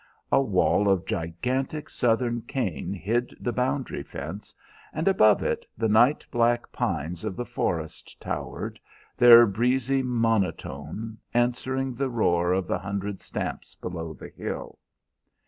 [0.31, 4.55] A wall of gigantic Southern cane hid the boundary fence,
[4.91, 8.79] and above it the night black pines of the forest towered,
[9.15, 14.79] their breezy monotone answering the roar of the hundred stamps below the hill.